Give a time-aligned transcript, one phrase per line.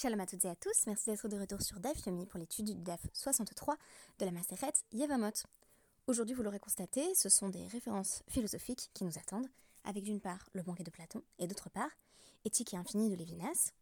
[0.00, 2.66] Shalom à toutes et à tous, merci d'être de retour sur DAF Yomi pour l'étude
[2.66, 3.76] du DAF 63
[4.20, 5.32] de la Maseret Yevamot.
[6.06, 9.48] Aujourd'hui, vous l'aurez constaté, ce sont des références philosophiques qui nous attendent,
[9.82, 11.90] avec d'une part le banquet de Platon et d'autre part
[12.44, 13.72] Éthique et infini de Lévinas,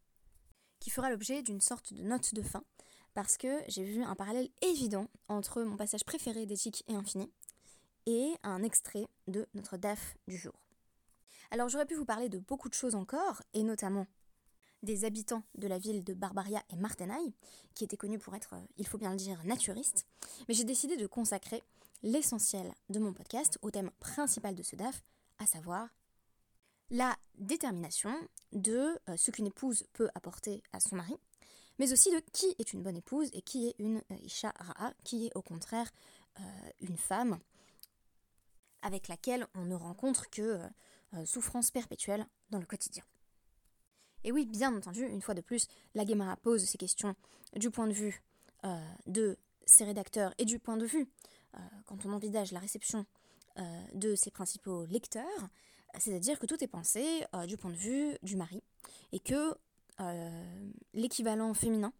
[0.81, 2.65] qui fera l'objet d'une sorte de note de fin,
[3.13, 7.31] parce que j'ai vu un parallèle évident entre mon passage préféré d'Éthique et infini
[8.07, 10.55] et un extrait de notre DAF du jour.
[11.51, 14.07] Alors j'aurais pu vous parler de beaucoup de choses encore, et notamment
[14.87, 17.35] des habitants de la ville de Barbaria et Martenaille,
[17.75, 20.07] qui étaient connus pour être, euh, il faut bien le dire, naturistes,
[20.49, 21.63] mais j'ai décidé de consacrer
[22.03, 25.03] l'essentiel de mon podcast au thème principal de ce DAF,
[25.39, 25.89] à savoir
[26.89, 28.15] la détermination
[28.53, 31.17] de euh, ce qu'une épouse peut apporter à son mari,
[31.79, 34.95] mais aussi de qui est une bonne épouse et qui est une euh, Isha Ra'a,
[35.05, 35.93] qui est au contraire
[36.83, 37.39] une femme
[38.83, 40.61] avec laquelle on ne rencontre que
[41.25, 43.05] souffrance perpétuelle dans le quotidien.
[44.27, 47.15] Et oui, bien entendu, une fois de plus, la Gemara pose ces questions
[47.55, 48.25] du point de vue
[48.65, 48.77] euh,
[49.07, 51.07] de ses rédacteurs et du point de vue,
[51.55, 53.07] euh, quand on envisage la réception
[53.59, 53.63] euh,
[53.95, 55.49] de ses principaux lecteurs,
[56.01, 58.63] c'est-à-dire que tout est pensé du point de vue du mari
[59.13, 59.55] et que
[60.93, 61.91] l'équivalent féminin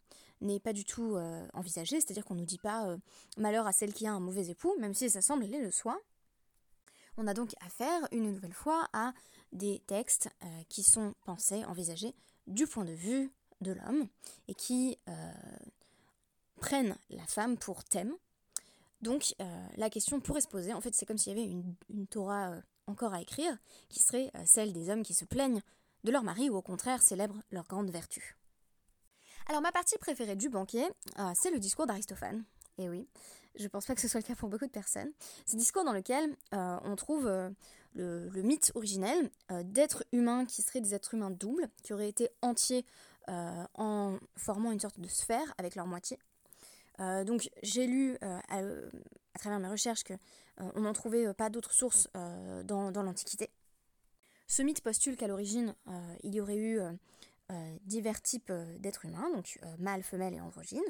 [0.43, 1.17] n'est pas du tout
[1.55, 2.95] envisagé, c'est-à-dire qu'on ne nous dit pas
[3.39, 5.99] malheur à celle qui a un mauvais époux, même si ça semble aller le soi.
[7.19, 9.13] On a donc affaire une nouvelle fois à
[9.53, 12.15] des textes euh, qui sont pensés, envisagés
[12.47, 14.07] du point de vue de l'homme
[14.49, 15.33] et qui euh,
[16.61, 18.15] prennent la femme pour thème.
[19.01, 22.07] Donc euh, la question pourrait se poser, en fait c'est comme s'il y avait une,
[22.07, 22.55] Torah
[22.87, 23.57] encore à écrire,
[23.89, 25.63] qui serait celle des hommes qui se plaignent
[26.05, 28.37] de leur mari ou au contraire célèbrent leur grande vertu.
[29.49, 30.89] Alors ma partie préférée du banquet,
[31.35, 32.45] c'est le discours d'Aristophane.
[32.79, 33.07] Et oui,
[33.59, 35.11] je pense pas que ce soit le cas pour beaucoup de personnes.
[35.45, 37.29] C'est discours dans lequel on trouve
[37.97, 42.31] le, mythe originel euh, d'êtres humains qui seraient des êtres humains doubles, qui auraient été
[42.43, 42.85] entiers
[43.29, 46.19] euh, en formant une sorte de sphère avec leur moitié.
[47.01, 48.63] Euh, donc j'ai lu à,
[49.39, 50.15] travers mes recherches que
[50.59, 53.51] on n'en trouvait pas d'autres sources dans l'Antiquité.
[54.47, 55.75] Ce mythe postule qu'à l'origine
[56.23, 56.81] il y aurait eu
[57.85, 60.81] divers types d'êtres humains, donc mâles, femelles et androgynes,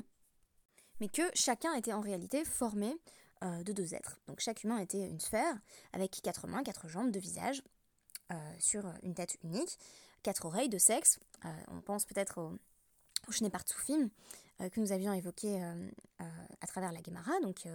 [1.00, 2.96] mais que chacun était en réalité formé
[3.44, 4.18] euh, de deux êtres.
[4.28, 5.58] Donc chaque humain était une sphère
[5.92, 7.62] avec quatre mains, quatre jambes, deux visages
[8.32, 9.78] euh, sur une tête unique,
[10.22, 11.20] quatre oreilles, de sexe.
[11.44, 12.54] Euh, on pense peut-être au,
[13.28, 14.08] au Partsoufim
[14.72, 15.62] que nous avions évoqué
[16.18, 17.68] à travers la Gemara, donc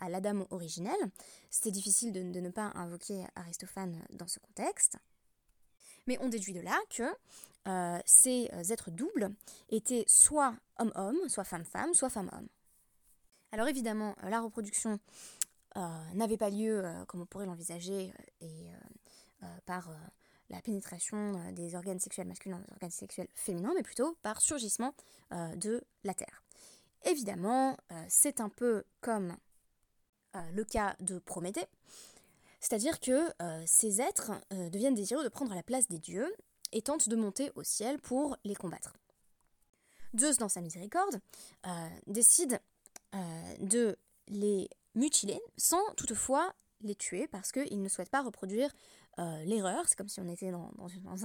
[0.00, 0.96] à, l'Adam originel.
[1.50, 4.96] C'était difficile de, de, ne pas invoquer Aristophane dans ce contexte.
[6.06, 7.04] Mais on déduit de là que
[8.06, 9.34] ces êtres doubles
[9.68, 12.48] étaient soit homme-homme, soit femme-femme, soit femme-homme.
[13.52, 14.98] Alors évidemment, euh, la reproduction
[15.76, 15.80] euh,
[16.14, 18.70] n'avait pas lieu, euh, comme on pourrait l'envisager, et
[19.66, 19.90] par
[20.50, 24.94] la pénétration des organes sexuels masculins les organes sexuels féminins, mais plutôt par surgissement
[25.32, 26.44] de la Terre.
[27.04, 27.76] Évidemment,
[28.08, 29.36] c'est un peu comme
[30.52, 31.66] le cas de Prométhée,
[32.60, 33.32] c'est-à-dire que
[33.66, 36.32] ces êtres deviennent désireux de prendre la place des dieux
[36.70, 38.94] et tentent de monter au ciel pour les combattre.
[40.16, 41.20] Zeus, dans sa miséricorde,
[42.06, 42.60] décide
[43.14, 43.18] euh,
[43.60, 43.96] de
[44.28, 48.70] les mutiler sans toutefois les tuer parce qu'ils ne souhaitent pas reproduire
[49.18, 49.84] euh, l'erreur.
[49.86, 50.72] C'est comme si on était dans,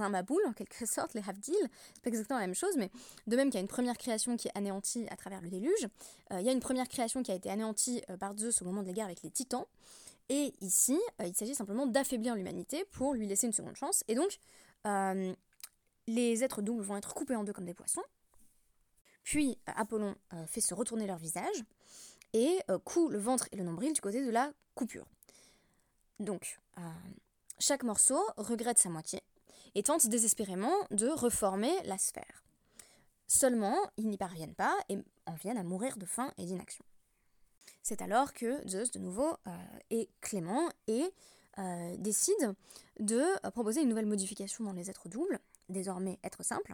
[0.02, 1.54] un maboule en quelque sorte, les Havdil.
[1.94, 2.90] C'est pas exactement la même chose, mais
[3.26, 5.88] de même qu'il y a une première création qui est anéantie à travers le déluge,
[6.32, 8.82] euh, il y a une première création qui a été anéantie par Zeus au moment
[8.82, 9.64] de la guerre avec les titans.
[10.28, 14.04] Et ici, il s'agit simplement d'affaiblir l'humanité pour lui laisser une seconde chance.
[14.08, 14.38] Et donc,
[16.06, 18.02] les êtres doubles vont être coupés en deux comme des poissons.
[19.28, 20.14] Puis Apollon
[20.46, 21.62] fait se retourner leur visage
[22.32, 22.78] et euh,
[23.10, 25.04] le ventre et le nombril du côté de la coupure.
[26.18, 26.80] Donc, euh,
[27.58, 29.20] chaque morceau regrette sa moitié
[29.74, 32.42] et tente désespérément de reformer la sphère.
[33.26, 34.96] Seulement, ils n'y parviennent pas et
[35.26, 36.86] en viennent à mourir de faim et d'inaction.
[37.82, 39.50] C'est alors que Zeus, de nouveau, euh,
[39.90, 41.04] est clément et
[41.98, 42.54] décide
[43.00, 46.72] de proposer une nouvelle modification dans les êtres doubles, désormais êtres simples,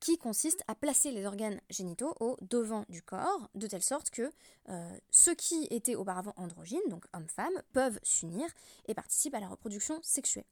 [0.00, 4.30] qui consiste à placer les organes génitaux au devant du corps, de telle sorte que
[4.68, 8.46] euh, ceux qui étaient auparavant androgynes, donc hommes-femmes, peuvent s'unir
[8.86, 10.44] et participent à la reproduction sexuelle.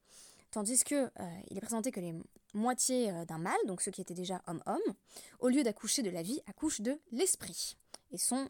[0.51, 2.15] Tandis que euh, il est présenté que les
[2.55, 4.95] moitiés euh, d'un mâle, donc ceux qui étaient déjà homme-homme,
[5.41, 7.77] au lieu d'accoucher de la vie, accouchent de l'esprit
[8.13, 8.49] et sont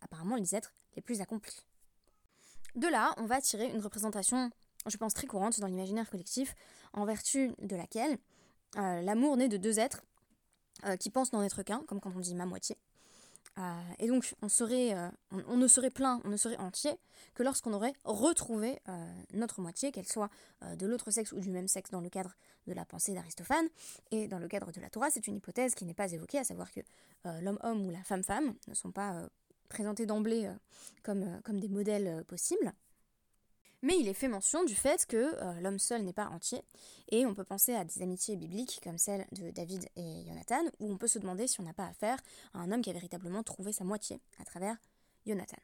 [0.00, 1.64] apparemment les êtres les plus accomplis.
[2.74, 4.50] De là, on va tirer une représentation,
[4.86, 6.56] je pense très courante dans l'imaginaire collectif,
[6.92, 8.18] en vertu de laquelle
[8.74, 10.02] l'amour naît de deux êtres
[10.86, 12.76] euh, qui pensent n'en être qu'un, comme quand on dit ma moitié,
[14.00, 14.96] et donc, on, serait,
[15.30, 16.90] on, ne serait plein, on ne serait entier
[17.34, 18.80] que lorsqu'on aurait retrouvé
[19.32, 20.28] notre moitié, qu'elle soit
[20.76, 22.34] de l'autre sexe ou du même sexe dans le cadre
[22.66, 23.68] de la pensée d'Aristophane.
[24.10, 26.44] Et dans le cadre de la Torah, c'est une hypothèse qui n'est pas évoquée, à
[26.44, 26.80] savoir que
[27.42, 29.22] l'homme-homme ou la femme-femme ne sont pas
[29.68, 30.50] présentés d'emblée
[31.04, 32.72] comme, comme des modèles possibles.
[33.84, 36.62] Mais il est fait mention du fait que euh, l'homme seul n'est pas entier,
[37.10, 40.90] et on peut penser à des amitiés bibliques comme celle de David et Jonathan, où
[40.90, 42.18] on peut se demander si on n'a pas affaire
[42.54, 44.78] à un homme qui a véritablement trouvé sa moitié à travers
[45.26, 45.58] Jonathan.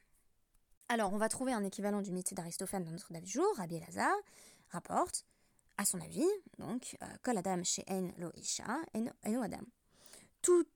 [0.91, 3.47] Alors, on va trouver un équivalent du mythe d'Aristophane dans notre David jour.
[3.57, 3.81] Rabbi
[4.69, 5.25] rapporte,
[5.79, 6.29] à son avis,
[6.59, 9.65] donc, euh, Kol Adam she'en lo isha, eno Adam.
[10.43, 10.67] Tout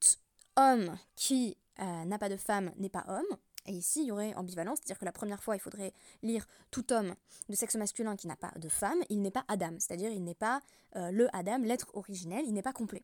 [0.56, 4.34] homme qui euh, n'a pas de femme n'est pas homme, et ici, il y aurait
[4.34, 7.14] ambivalence, c'est-à-dire que la première fois, il faudrait lire tout homme
[7.48, 10.34] de sexe masculin qui n'a pas de femme, il n'est pas Adam, c'est-à-dire il n'est
[10.34, 10.60] pas
[10.96, 13.02] euh, le Adam, l'être originel, il n'est pas complet.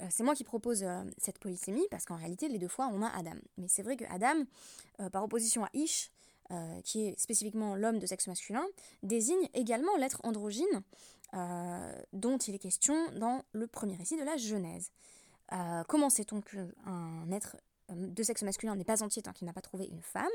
[0.00, 3.02] Euh, c'est moi qui propose euh, cette polysémie, parce qu'en réalité, les deux fois, on
[3.02, 3.36] a Adam.
[3.58, 4.44] Mais c'est vrai que Adam,
[5.12, 6.10] par opposition à Ish,
[6.82, 8.64] qui est spécifiquement l'homme de sexe masculin,
[9.02, 10.82] désigne également l'être androgyne
[12.14, 14.90] dont il est question dans le premier récit de la Genèse.
[15.88, 17.56] comment sait-on qu'un être
[17.90, 20.26] de sexe masculin n'est pas entier tant qu'il n'a pas trouvé une femme.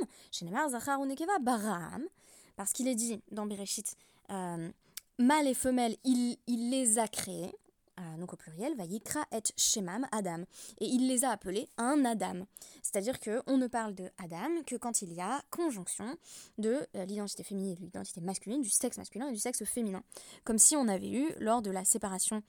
[2.56, 3.96] Parce qu'il est dit dans Bereshit,
[4.32, 4.72] euh,
[5.20, 7.52] mâle et femelle, il, les a créés,
[8.00, 10.44] euh, donc au pluriel, Vayikra et Shemam Adam,
[10.80, 12.46] et il les a appelés un Adam.
[12.82, 16.18] C'est-à-dire qu'on ne parle de Adam que quand il y a conjonction
[16.58, 20.04] de euh, l'identité féminine et de l'identité masculine, du sexe masculin et du sexe féminin.
[20.44, 22.44] Comme si on avait eu, lors de la séparation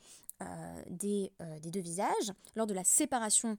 [0.88, 3.56] des, des, deux visages, lors de la séparation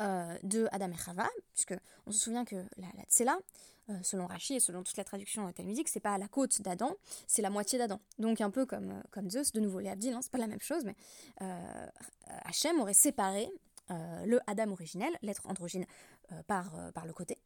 [0.00, 1.74] euh, de Adam et Chava, puisque
[2.06, 3.38] on se souvient que la, la
[3.90, 6.94] euh, selon Rashi et selon toute la traduction talmudique, c'est pas la côte d'Adam,
[7.26, 8.00] c'est la moitié d'Adam.
[8.18, 10.46] Donc un peu comme, euh, comme Zeus, de nouveau les Abdil, hein, c'est pas la
[10.46, 10.94] même chose, mais
[12.44, 13.50] Hachem aurait séparé
[13.90, 15.86] le Adam originel, l'être androgyne
[16.46, 17.38] par, par le côté,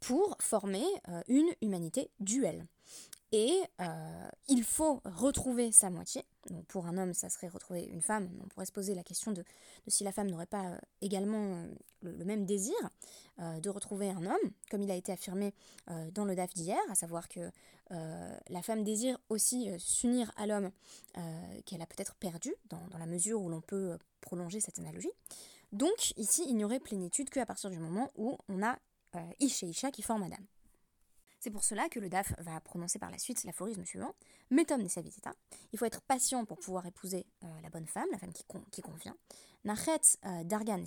[0.00, 0.84] pour former
[1.28, 2.66] une humanité duelle.
[3.30, 6.24] Et euh, il faut retrouver sa moitié.
[6.48, 8.30] Donc pour un homme, ça serait retrouver une femme.
[8.42, 9.44] On pourrait se poser la question de,
[9.86, 12.74] si la femme n'aurait pas euh, également euh, le, même désir
[13.62, 15.54] de retrouver un homme, comme il a été affirmé
[16.12, 17.52] dans le DAF d'hier, à savoir que
[17.90, 20.72] la femme désire aussi s'unir à l'homme
[21.64, 25.12] qu'elle a peut-être perdu, dans, dans, la mesure où l'on peut prolonger cette analogie.
[25.70, 28.76] Donc ici, il n'y aurait plénitude qu'à partir du moment où on a
[29.40, 30.44] Ish et Isha qui forment Adam.
[31.40, 34.12] C'est pour cela que le DAF va prononcer par la suite l'aphorisme suivant
[34.50, 35.32] Metom Nesavitita.
[35.72, 38.82] Il faut être patient pour pouvoir épouser euh, la bonne femme, la femme qui, qui
[38.82, 39.14] convient.
[39.64, 40.82] Nachet euh, Dargan.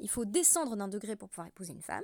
[0.00, 2.02] Il faut descendre d'un degré pour pouvoir épouser une femme.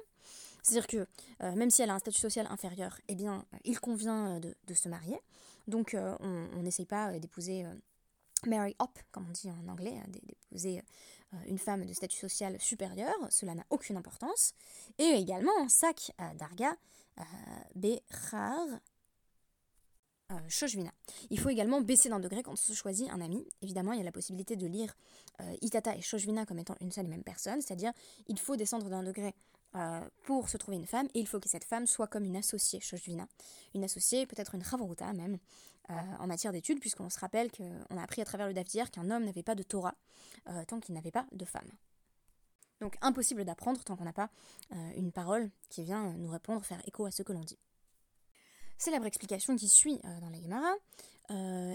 [0.63, 1.07] C'est-à-dire que
[1.43, 4.89] euh, même si elle a un statut social inférieur, eh bien, il convient de, se
[4.89, 5.19] marier.
[5.67, 7.67] Donc, on n'essaye pas d'épouser
[8.47, 10.83] marry up, comme on dit en anglais, d'épouser
[11.47, 14.55] une femme de statut social supérieur, cela n'a aucune importance.
[14.99, 16.75] Et également, sac darga,
[17.19, 17.23] euh,
[17.75, 18.67] Bechar
[20.31, 20.91] euh, Shoshvina.
[21.31, 23.47] Il faut également baisser d'un degré quand on se choisit un ami.
[23.63, 24.95] Évidemment, il y a la possibilité de lire
[25.41, 27.93] euh, Itata et Shoshvina comme étant une seule et même personne, c'est-à-dire
[28.27, 29.35] il faut descendre d'un degré
[30.25, 32.81] pour se trouver une femme et il faut que cette femme soit comme une associée
[32.81, 33.29] Shoshvina.
[33.75, 35.39] Une associée, peut-être une Ravaruta même,
[35.89, 39.25] en matière d'études, puisqu'on se rappelle qu'on a appris à travers le Dafdir qu'un homme
[39.25, 39.95] n'avait pas de Torah
[40.67, 41.71] tant qu'il n'avait pas de femme.
[42.81, 44.31] Donc impossible d'apprendre tant qu'on n'a pas
[44.73, 47.59] euh, une parole qui vient euh, nous répondre, faire écho à ce que l'on dit.
[48.79, 50.73] Célèbre explication qui suit euh, dans la Gemara,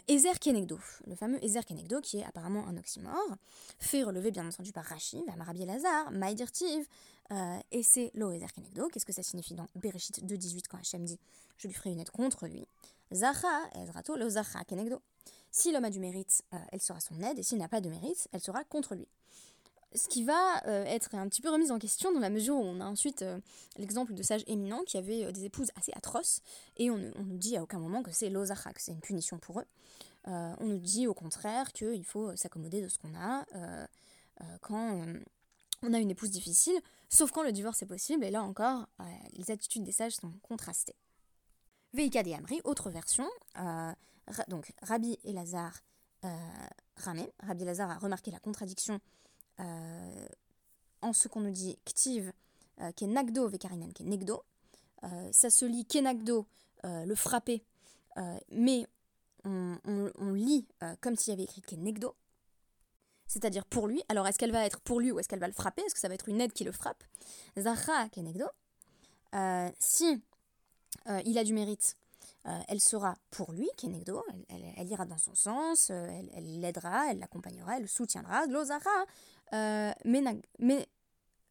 [0.08, 3.38] Ezer Kenegdo, le fameux Ezer Kenegdo qui est apparemment un oxymore,
[3.80, 6.88] fait relever bien entendu par Rashi, Marabi Lazar, Maïdirtiv,
[7.72, 8.88] et c'est lo Ezer Kenegdo.
[8.88, 11.20] Qu'est-ce que ça signifie dans Bereshit 2.18 quand Hachem dit
[11.58, 12.68] Je lui ferai une aide contre lui
[13.14, 15.02] Zacha, Ezrato, lo Zacha Kenegdo.
[15.52, 16.42] Si l'homme a du mérite,
[16.72, 19.08] elle sera son aide, et s'il n'a pas de mérite, elle sera contre lui
[19.96, 22.64] ce qui va euh, être un petit peu remis en question dans la mesure où
[22.64, 23.40] on a ensuite euh,
[23.78, 26.42] l'exemple de sages éminents qui avaient euh, des épouses assez atroces,
[26.78, 29.66] et on, nous dit à aucun moment que c'est l'ozachak, c'est une punition pour eux.
[30.26, 33.46] on nous dit au contraire qu'il faut s'accommoder de ce qu'on a
[34.62, 35.06] quand
[35.82, 38.88] on a une épouse difficile, sauf quand le divorce est possible, et là encore,
[39.34, 40.96] les attitudes des sages sont contrastées.
[41.94, 43.28] Veika de Amri, autre version,
[44.48, 45.74] donc Rabbi Elazar
[46.98, 49.00] Ramé, Rabbi Elazar a remarqué la contradiction
[49.60, 52.32] en ce qu'on nous dit Ktiv,
[52.82, 54.44] euh, qui est Nagdo qui est.
[55.04, 56.48] Euh, ça se lit Kenagdo,
[56.84, 57.64] le frappé,
[58.50, 58.88] mais
[59.44, 60.68] on, lit
[61.02, 62.16] comme s'il y avait écrit Kenegdo,
[63.28, 64.02] c'est-à-dire pour lui.
[64.10, 65.82] Alors est-ce qu'elle va être pour lui ou est-ce qu'elle va le frapper?
[65.84, 67.04] Est-ce que ça va être une aide qui le frappe?
[67.58, 68.46] Zacha Kenegdo.
[69.80, 70.22] si
[71.26, 71.98] il a du mérite,
[72.68, 77.84] elle sera pour lui, Kenegdo, elle, ira dans son sens, elle l'aidera, elle l'accompagnera, elle
[77.84, 78.46] le soutiendra.
[78.48, 78.90] Lo Zacha
[79.54, 79.92] euh,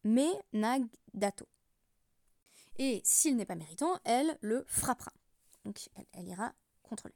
[0.03, 1.47] menagdato.
[2.77, 5.11] Et s'il n'est pas méritant, elle le frappera.
[5.65, 7.15] Donc elle, ira contre lui.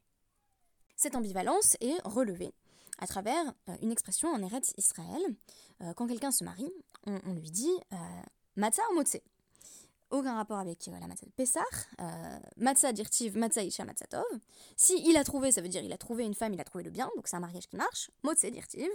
[0.96, 2.54] Cette ambivalence est relevée
[3.00, 5.22] à travers euh, une expression en Eretz Israël.
[5.82, 6.72] Euh, quand quelqu'un se marie,
[7.06, 7.96] on, lui dit euh,
[8.56, 9.18] matzah ou motse.
[10.10, 11.64] Aucun rapport avec la matzah de Pessah.
[12.58, 14.24] matzah dirtiv, matzah isha matzah
[14.76, 16.84] Si il a trouvé, ça veut dire il a trouvé une femme, il a trouvé
[16.84, 18.10] le bien, donc c'est un mariage qui marche.
[18.24, 18.90] Motse dirtiv.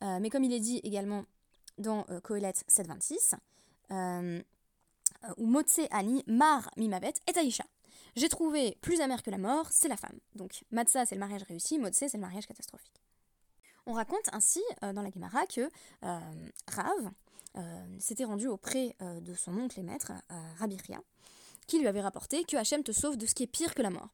[0.00, 1.24] mais comme il est dit également
[1.76, 3.34] dans Kohelet 726,
[5.36, 7.64] ou motse ani mar mimavet et aisha.
[8.16, 10.18] J'ai trouvé plus amer que la mort, c'est la femme.
[10.34, 13.02] Donc matzah c'est le mariage réussi, motse c'est le mariage catastrophique.
[13.88, 15.70] On raconte ainsi euh, dans la Gemara que euh,
[16.68, 17.08] Rav euh,
[17.98, 20.12] s'était rendu auprès de son oncle et maître,
[20.58, 21.00] Rabbi Ria,
[21.66, 23.90] qui lui avait rapporté que Hachem te sauve de ce qui est pire que la
[23.90, 24.10] mort.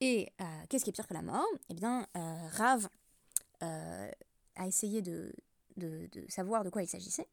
[0.00, 0.32] Et
[0.68, 1.46] qu'est-ce qui est pire que la mort?
[1.68, 2.88] Eh bien, Rav
[3.60, 5.32] a essayé de,
[5.76, 7.28] de, savoir de quoi il s'agissait.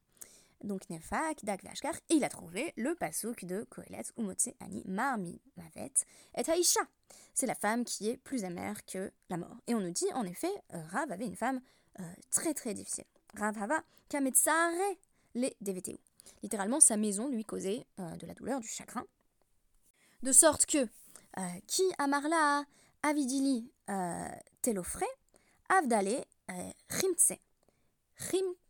[0.63, 5.91] Donc Nefak, Dak et il a trouvé le pasuk de Kohelet, Umotse Ani Marmi Mavet
[6.37, 6.81] et Haïcha
[7.33, 9.57] c'est la femme qui est plus amère que la mort.
[9.67, 11.61] Et on nous dit, en effet, euh, Rav avait une femme
[11.99, 13.05] euh, très très difficile.
[13.35, 14.73] Rav Hava Kametsare
[15.35, 15.97] les DVTU.
[16.43, 19.05] Littéralement, sa maison lui causait euh, de la douleur, du chagrin.
[20.21, 20.87] De sorte que,
[21.67, 22.63] qui amarla
[23.01, 23.69] avidili
[24.61, 25.03] telofre,
[25.67, 26.23] avdale
[26.89, 27.33] rimtse.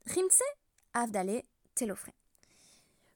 [0.06, 0.44] Rimtse,
[0.94, 1.44] avdale
[1.76, 2.10] telofre.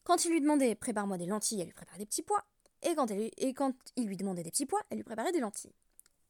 [0.03, 2.45] Quand il lui demandait prépare-moi des lentilles, elle lui préparait des petits pois.
[2.83, 5.73] Et quand, et quand il lui demandait des petits pois, elle lui préparait des lentilles.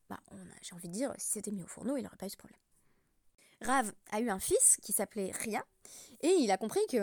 [0.09, 0.19] Bah,
[0.62, 2.59] j'ai envie de dire, si c'était mis au fourneau, il n'aurait pas eu ce problème.
[3.61, 5.63] Rav a eu un fils qui s'appelait Ria,
[6.21, 6.97] et il a compris que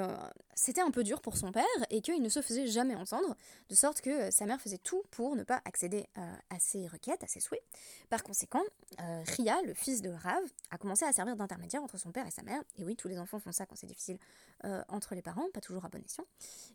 [0.54, 3.36] c'était un peu dur pour son père et qu'il ne se faisait jamais entendre,
[3.68, 7.22] de sorte que sa mère faisait tout pour ne pas accéder euh, à ses requêtes,
[7.22, 7.62] à ses souhaits.
[8.10, 8.62] Par conséquent,
[9.00, 12.30] euh, Ria, le fils de Rav, a commencé à servir d'intermédiaire entre son père et
[12.30, 12.62] sa mère.
[12.76, 14.18] Et oui, tous les enfants font ça quand c'est difficile
[14.64, 16.24] euh, entre les parents, pas toujours à bon escient.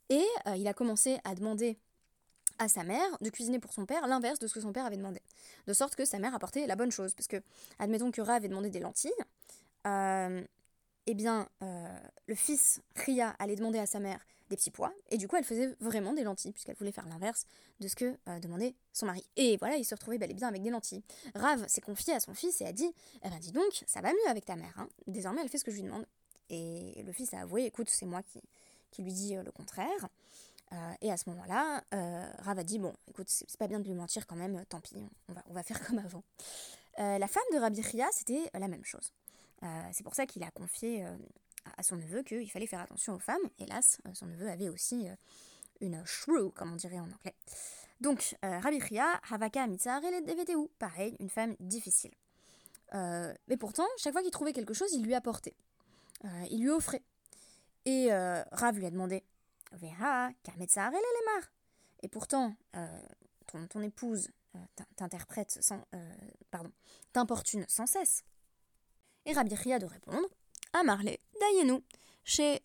[0.09, 1.77] Et il a commencé à demander
[2.57, 4.97] à sa mère de cuisiner pour son père l'inverse de ce que son père avait
[4.97, 5.21] demandé.
[5.67, 7.15] De sorte que sa mère apportait la bonne chose.
[7.15, 7.41] Parce que,
[7.79, 9.23] admettons que Ra avait demandé des lentilles, euh,
[9.85, 14.19] eh bien, euh, le fils Ria allait demander à sa mère
[14.49, 17.45] des petits pois, et du coup, elle faisait vraiment des lentilles, puisqu'elle voulait faire l'inverse
[17.79, 19.23] de ce que euh, demandait son mari.
[19.35, 21.03] Et voilà, il se retrouvait bel et bien avec des lentilles.
[21.35, 22.91] Rav s'est confié à son fils et a dit
[23.23, 24.73] Eh ben, dis donc, ça va mieux avec ta mère.
[24.77, 24.89] Hein.
[25.05, 26.05] Désormais, elle fait ce que je lui demande.
[26.49, 30.09] Et le fils a avoué Écoute, c'est moi qui, lui dis le contraire.
[30.71, 33.85] Euh, et à ce moment-là, euh, Rav a dit Bon, écoute, c'est pas bien de
[33.85, 34.95] lui mentir quand même, tant pis,
[35.27, 36.23] on va, faire comme avant.
[36.99, 39.13] Euh, la femme de Rabbi Ria, c'était la même chose.
[39.91, 41.05] C'est pour ça qu'il a confié
[41.77, 43.41] à son neveu qu'il fallait faire attention aux femmes.
[43.59, 45.07] Hélas, son neveu avait aussi
[45.81, 47.35] une shrew, comme on dirait en anglais.
[48.01, 52.13] Donc, Rabbi Ria, Havaka Mitzar et DVTU, pareil, une femme difficile.
[52.93, 55.55] mais pourtant, chaque fois qu'il trouvait quelque chose, il lui apportait.
[56.49, 57.03] il lui offrait.
[57.85, 59.23] Et Rav lui a demandé
[62.01, 63.01] et pourtant, euh,
[63.69, 64.59] ton, épouse euh,
[64.95, 66.15] t'interprète sans, euh,
[66.49, 66.71] pardon,
[67.13, 68.23] t'importune sans cesse.
[69.25, 70.27] Et Rabbi Ria de répondre,
[70.73, 71.81] à Marley, Dayenu,
[72.23, 72.61] chez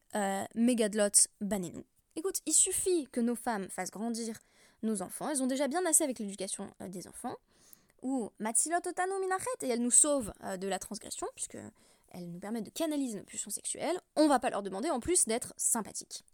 [0.55, 1.85] Megadlot Banenu.
[2.17, 4.39] Écoute, il suffit que nos femmes fassent grandir
[4.83, 7.37] nos enfants, elles ont déjà bien assez avec l'éducation des enfants,
[8.03, 11.57] ou Matsilot Otanu Minachet, et elles nous sauvent de la transgression, puisque
[12.11, 15.25] elles nous permettent de canaliser nos pulsions sexuelles, on va pas leur demander en plus
[15.25, 16.25] d'être sympathiques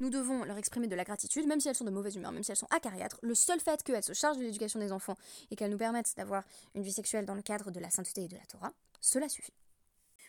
[0.00, 2.42] nous devons leur exprimer de la gratitude, même si elles sont de mauvaise humeur, même
[2.42, 3.18] si elles sont acariâtres.
[3.22, 5.16] Le seul fait qu'elles se chargent de l'éducation des enfants
[5.50, 6.42] et qu'elles nous permettent d'avoir
[6.74, 9.52] une vie sexuelle dans le cadre de la sainteté et de la Torah, cela suffit.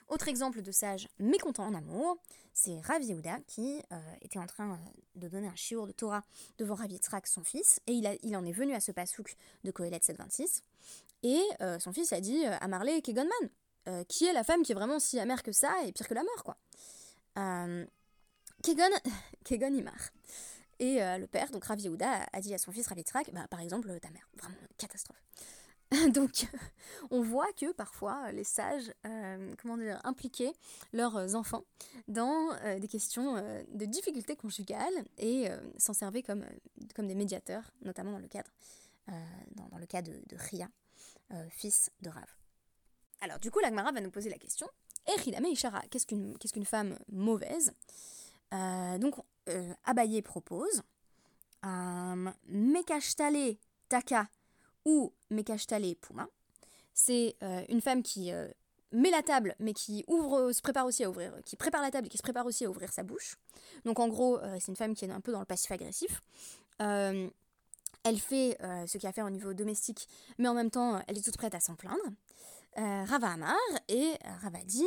[0.07, 2.17] Autre exemple de sage mécontent en amour,
[2.53, 4.77] c'est Rav Yehuda qui euh, était en train euh,
[5.15, 6.23] de donner un chiour de Torah
[6.57, 6.89] devant Rav
[7.25, 10.63] son fils, et il, en est venu à ce pasouk de Kohelet 726,
[11.23, 14.75] et euh, son fils a dit à Marley Kegonman, qui est la femme qui est
[14.75, 16.57] vraiment si amère que ça et pire que la mort, quoi.
[18.63, 18.89] Kegon,
[19.43, 20.11] Kegon Imar.
[20.81, 22.97] Et euh, le père, donc Rav Yehuda, a dit à son fils Rav
[23.33, 25.21] bah, par exemple, ta mère, vraiment catastrophe.
[26.13, 26.47] donc,
[27.11, 29.55] on voit que parfois les sages, euh,
[30.03, 30.53] impliquaient
[30.93, 31.63] leurs enfants
[32.07, 36.45] dans euh, des questions de difficultés conjugales et s'en servaient comme,
[36.97, 38.51] des médiateurs, notamment dans le cadre,
[39.87, 40.69] cas de, Ria,
[41.49, 42.27] fils de Rav.
[43.21, 44.67] Alors, du coup, l'Agmara va nous poser la question
[45.07, 47.73] Echidame Ishara, qu'est-ce qu'une qu'est-ce qu'une femme mauvaise?
[48.53, 49.15] Euh, donc,
[49.49, 50.81] euh, Abaye propose
[52.47, 53.57] Mekashtale
[53.89, 54.27] Taka
[54.85, 56.27] ou Mekashtale Puma.
[57.03, 58.31] C'est euh, une femme qui
[58.91, 63.38] met la table, mais qui se prépare aussi à ouvrir, sa bouche.
[63.86, 66.22] Donc en gros, c'est une femme qui est un peu dans le passif agressif.
[66.77, 67.31] elle
[68.20, 71.17] fait ce qu'il y a à faire au niveau domestique, mais en même temps, elle
[71.17, 72.03] est toute prête à s'en plaindre.
[72.75, 74.12] Rava Amar et
[74.43, 74.86] Rava dit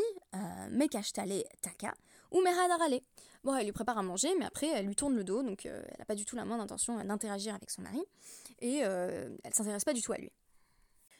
[0.71, 1.94] Mekashtale Taka?
[2.30, 3.00] Ou Meradarale.
[3.42, 5.97] Bon, elle lui prépare à manger, mais après, elle lui tourne le dos, donc elle
[5.99, 8.04] n'a pas du tout la moindre intention d'interagir avec son mari,
[8.61, 10.30] et elle s'intéresse pas du tout à lui.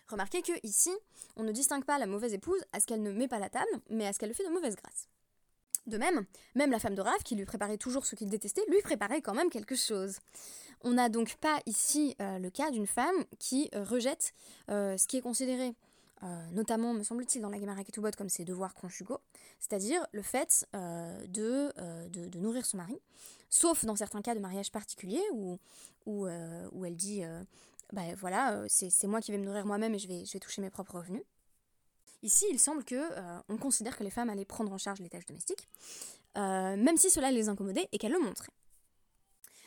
[0.09, 0.91] Remarquez que ici,
[1.37, 3.71] on ne distingue pas la mauvaise épouse à ce qu'elle ne met pas la table,
[3.89, 5.09] mais à ce qu'elle le fait de mauvaise grâce.
[5.87, 8.81] De même, même la femme de Rav, qui lui préparait toujours ce qu'il détestait, lui
[8.81, 10.19] préparait quand même quelque chose.
[10.83, 14.35] On n'a donc pas ici euh, le cas d'une femme qui euh, rejette
[14.71, 15.75] euh, ce qui est considéré,
[16.53, 19.19] notamment, me semble-t-il, dans la Gemara Ketubot comme ses devoirs conjugaux,
[19.61, 22.99] c'est-à-dire le fait de, nourrir son mari,
[23.51, 25.59] sauf dans certains cas de mariage particuliers où,
[26.07, 27.25] où, où elle dit
[27.93, 30.99] bah voilà, c'est moi qui vais me nourrir moi-même et je vais, toucher mes propres
[30.99, 31.23] revenus.
[32.25, 35.11] Ici, il semble que euh, on considère que les femmes allaient prendre en charge les
[35.11, 35.69] tâches domestiques,
[36.39, 38.53] euh, même si cela les incommodait et qu'elles le montraient.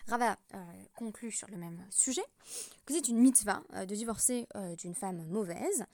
[0.08, 0.58] Rava euh,
[0.96, 2.24] conclut sur le même sujet
[2.86, 4.48] que c'est une mitzvah de divorcer
[4.80, 5.86] d'une femme mauvaise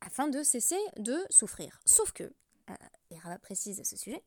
[0.00, 1.80] afin de cesser de souffrir.
[1.84, 2.32] Sauf que,
[3.10, 4.22] et Rava précise à ce sujet,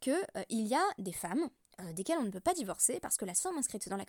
[0.00, 0.16] qu'il
[0.48, 1.48] il y a des femmes
[1.94, 4.04] desquelles on ne peut pas divorcer parce que la somme inscrite dans la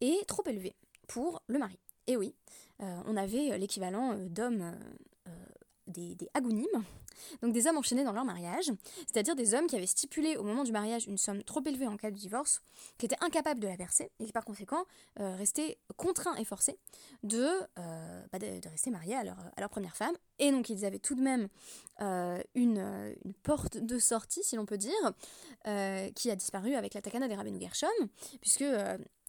[0.00, 0.76] est trop élevée
[1.10, 1.78] pour le mari.
[2.06, 2.34] Et oui,
[2.78, 4.72] on avait l'équivalent d'hommes
[5.88, 6.28] des, des
[7.42, 8.70] donc des hommes enchaînés dans leur mariage,
[9.06, 11.96] c'est-à-dire des hommes qui avaient stipulé au moment du mariage une somme trop élevée en
[11.96, 12.60] cas de divorce,
[12.98, 14.84] qui étaient incapables de la verser, et qui par conséquent
[15.20, 16.78] euh, restaient contraints et forcés
[17.22, 17.46] de,
[17.78, 18.38] euh, bah,
[18.70, 21.48] rester mariés à leur, première femme, et donc ils avaient tout de même
[22.00, 22.78] euh, une,
[23.24, 25.12] une, porte de sortie, si l'on peut dire,
[26.14, 27.88] qui a disparu avec la takana des Rabbeinu Gershom,
[28.40, 28.64] puisque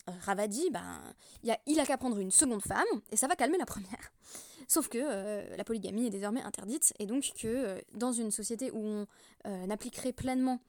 [0.08, 1.02] Ravadi, ben,
[1.44, 4.12] il a, il a qu'à prendre une seconde femme, et ça va calmer la première.
[4.68, 8.72] Sauf que euh, la polygamie est désormais interdite et donc que euh, dans une société
[8.72, 9.08] où on
[9.46, 10.60] euh, appliquerait pleinement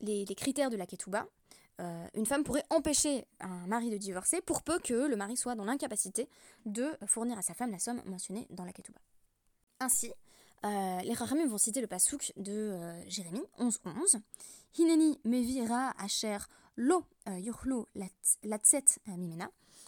[0.00, 1.26] les, critères de la ketouba,
[2.14, 5.64] une femme pourrait empêcher un mari de divorcer pour peu que le mari soit dans
[5.64, 6.28] l'incapacité
[6.66, 9.00] de fournir à sa femme la somme mentionnée dans la ketouba.
[9.80, 10.12] Ainsi,
[10.62, 14.20] les Rachamim vont citer le pasouk de Jérémie 11.11.
[14.78, 16.38] Hineni mevira asher
[16.76, 17.04] lo.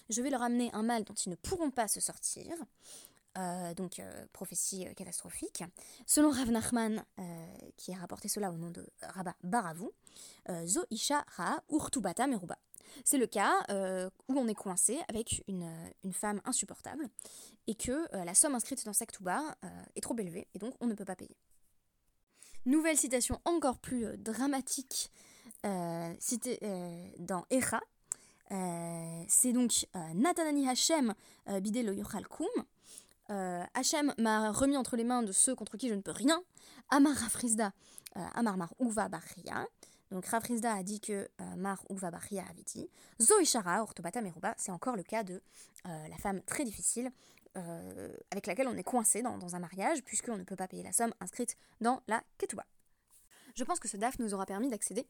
[0.08, 2.54] Je vais leur amener un mal dont ils ne pourront pas se sortir.
[3.36, 5.62] Euh, donc euh, prophétie euh, catastrophique.
[6.06, 7.04] Selon Rav Nachman,
[7.76, 9.92] qui a rapporté cela au nom de Rabba Baravou,
[10.64, 12.58] Zo Isha Ra Urtubata Meruba.
[13.04, 13.52] C'est le cas
[14.28, 15.70] où on est coincé avec une,
[16.04, 17.08] une femme insupportable
[17.66, 19.56] et que la somme inscrite dans Saktuba
[19.96, 21.36] est trop élevée et donc on ne peut pas payer.
[22.64, 25.10] Nouvelle citation encore plus dramatique
[26.18, 26.58] citée
[27.18, 27.80] dans Echa.
[29.28, 31.14] c'est donc Natanani Hashem
[31.60, 32.46] bidé lo yochal kum,
[33.30, 36.42] euh, Hachem m'a remis entre les mains de ceux contre qui je ne peux rien.
[36.90, 37.72] Amar Rafrizda,
[38.16, 39.66] euh, Amar Mar Uva Baria.
[40.10, 42.88] Donc Rafrizda a dit que euh, Mar Uva Baria avait dit.
[43.20, 45.42] Zoishara, Ortobata Meruba, c'est encore le cas de
[45.86, 47.10] euh, la femme très difficile
[48.30, 51.14] avec laquelle on est coincé dans, un mariage puisqu'on ne peut pas payer la somme
[51.20, 52.66] inscrite dans la Ketuba
[53.56, 55.06] je pense que ce DAF nous aura permis d'accéder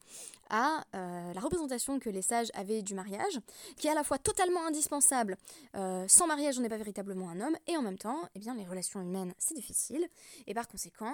[0.49, 3.39] à euh, la représentation que les sages avaient du mariage,
[3.75, 5.37] qui est à la fois totalement indispensable.
[5.75, 8.55] Euh, sans mariage, on n'est pas véritablement un homme, et en même temps, eh bien,
[8.55, 10.07] les relations humaines, c'est difficile,
[10.47, 11.13] et par conséquent,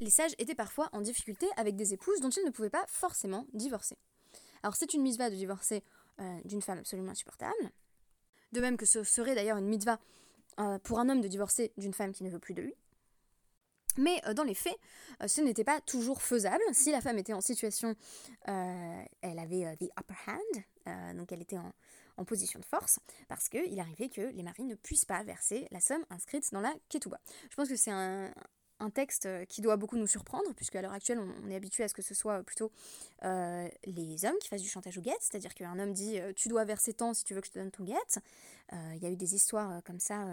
[0.00, 3.46] les sages étaient parfois en difficulté avec des épouses dont ils ne pouvaient pas forcément
[3.52, 3.96] divorcer.
[4.64, 5.84] Alors c'est une mitzvah de divorcer
[6.20, 7.70] euh, d'une femme absolument insupportable,
[8.50, 10.00] de même que ce serait d'ailleurs une mitzvah
[10.84, 12.74] pour un homme de divorcer d'une femme qui ne veut plus de lui.
[13.96, 14.76] Mais euh, dans les faits,
[15.22, 16.62] euh, ce n'était pas toujours faisable.
[16.72, 17.94] Si la femme était en situation,
[18.48, 21.72] euh, elle avait the upper hand, donc elle était en,
[22.24, 26.04] position de force, parce qu'il arrivait que les maris ne puissent pas verser la somme
[26.10, 27.18] inscrite dans la ketouba.
[27.50, 28.32] Je pense que c'est un,
[28.92, 31.94] texte qui doit beaucoup nous surprendre, puisque à l'heure actuelle, on, est habitué à ce
[31.94, 32.70] que ce soit plutôt
[33.22, 36.92] les hommes qui fassent du chantage au guet, c'est-à-dire qu'un homme dit tu dois verser
[36.92, 38.20] tant si tu veux que je te donne ton guet.
[38.72, 40.26] Il y a eu des histoires comme ça,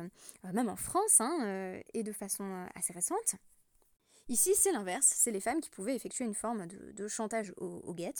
[0.43, 3.37] même en France, hein, et de façon assez récente.
[4.29, 8.13] Ici, c'est l'inverse, c'est les femmes qui pouvaient effectuer une forme de, chantage au, guet,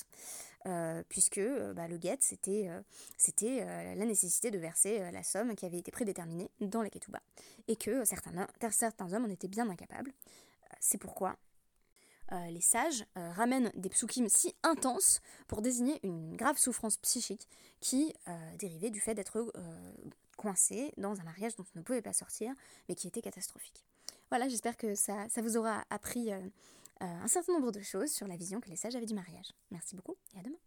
[0.66, 5.66] euh, puisque euh, bah, le guet, c'était euh, la nécessité de verser la somme qui
[5.66, 7.22] avait été prédéterminée dans la ketouba,
[7.68, 10.12] et que certains, certains hommes en étaient bien incapables.
[10.80, 11.38] c'est pourquoi
[12.50, 17.46] les sages ramènent des psukim si intenses pour désigner une grave souffrance psychique
[17.82, 18.14] qui
[18.58, 19.52] dérivait du fait d'être
[20.38, 22.54] coincé dans un mariage dont on ne pouvait pas sortir,
[22.88, 23.84] mais qui était catastrophique.
[24.32, 28.28] Voilà, j'espère que ça, vous aura appris euh, euh, un certain nombre de choses sur
[28.28, 29.52] la vision que les sages avaient du mariage.
[29.72, 30.58] Merci beaucoup et à demain.